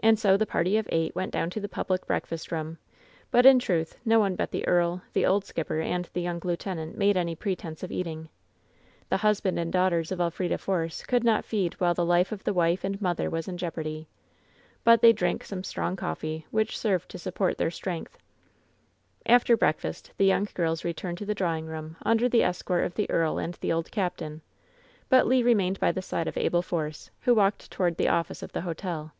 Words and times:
And 0.00 0.16
so 0.16 0.36
the 0.36 0.46
party 0.46 0.76
of 0.76 0.88
eight 0.92 1.16
went 1.16 1.32
down 1.32 1.50
to 1.50 1.60
the 1.60 1.68
public 1.68 2.06
breakfast 2.06 2.52
room, 2.52 2.78
but 3.32 3.44
in 3.44 3.58
truth 3.58 3.98
no 4.04 4.20
one 4.20 4.36
but 4.36 4.52
the 4.52 4.66
earl, 4.68 5.02
the 5.12 5.26
old 5.26 5.44
skipper, 5.44 5.80
and 5.80 6.08
the 6.12 6.22
young 6.22 6.40
lieutenant 6.44 6.96
made 6.96 7.16
any 7.16 7.34
pretense 7.34 7.82
of 7.82 7.90
eating. 7.90 8.28
The 9.08 9.16
husband 9.16 9.58
and 9.58 9.72
daughters 9.72 10.12
of 10.12 10.20
Elfrida 10.20 10.56
Force 10.58 11.02
could 11.04 11.24
not 11.24 11.44
feed 11.44 11.74
while 11.80 11.94
the 11.94 12.04
life 12.04 12.30
of 12.30 12.44
the 12.44 12.54
wife 12.54 12.84
and 12.84 13.02
mother 13.02 13.28
was 13.28 13.48
in 13.48 13.58
jeopardy. 13.58 14.06
But 14.84 15.00
they 15.02 15.12
drank 15.12 15.42
some 15.42 15.64
strong 15.64 15.96
coffee, 15.96 16.46
which 16.52 16.78
served 16.78 17.08
to 17.10 17.18
support 17.18 17.58
their 17.58 17.72
strength. 17.72 18.18
After 19.26 19.56
breakfast 19.56 20.12
the 20.16 20.26
young 20.26 20.46
girls 20.54 20.84
returned 20.84 21.18
to 21.18 21.26
the 21.26 21.34
draw 21.34 21.56
ing 21.56 21.66
room 21.66 21.96
under 22.02 22.28
the 22.28 22.44
escort 22.44 22.84
of 22.84 22.94
the 22.94 23.10
earl 23.10 23.36
and 23.38 23.54
the 23.54 23.72
old 23.72 23.90
cap 23.90 24.18
tain; 24.18 24.42
but 25.08 25.26
Le 25.26 25.42
remained 25.42 25.80
by 25.80 25.90
the 25.90 26.02
side 26.02 26.28
of 26.28 26.36
Abel 26.38 26.62
Force, 26.62 27.10
who 27.22 27.34
walked 27.34 27.68
toward 27.72 27.96
the 27.96 28.08
office 28.08 28.44
of 28.44 28.52
the 28.52 28.60
hotel. 28.62 29.10